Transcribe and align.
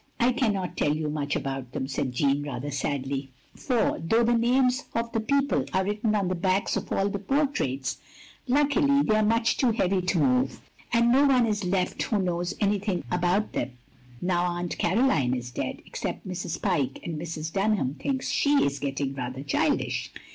"I 0.19 0.31
cannot 0.31 0.77
tell 0.77 0.95
you 0.95 1.11
much 1.11 1.35
about 1.35 1.73
them," 1.73 1.87
said 1.87 2.11
Jeanne, 2.11 2.41
rather 2.41 2.71
sadly, 2.71 3.29
"for 3.55 3.99
though 4.03 4.23
the 4.23 4.33
names 4.35 4.79
of 4.95 5.11
204 5.11 5.11
THE 5.11 5.13
LONELY 5.13 5.13
LADY 5.35 5.59
the 5.59 5.65
people 5.69 5.79
are 5.79 5.85
written 5.85 6.15
on 6.15 6.27
the 6.27 6.33
backs 6.33 6.75
of 6.75 6.91
all 6.91 7.07
the 7.07 7.19
por 7.19 7.45
traits, 7.45 7.99
luckily, 8.47 9.03
they 9.03 9.15
are 9.15 9.21
much 9.23 9.57
too 9.57 9.69
heavy 9.69 10.01
to 10.01 10.17
move. 10.17 10.59
And 10.91 11.11
no 11.11 11.27
one 11.27 11.45
is 11.45 11.63
left 11.63 12.01
who 12.01 12.19
knows 12.19 12.55
anything 12.59 13.03
about 13.11 13.53
them 13.53 13.73
now 14.23 14.45
Atint 14.45 14.79
Caroline 14.79 15.35
is 15.35 15.51
dead, 15.51 15.83
except 15.85 16.27
Mrs. 16.27 16.59
Pyke, 16.59 16.99
and 17.03 17.19
Mrs. 17.21 17.53
Dunham 17.53 17.93
thinks 17.93 18.27
she 18.31 18.55
is 18.65 18.79
getting 18.79 19.13
rather 19.13 19.43
childish. 19.43 20.11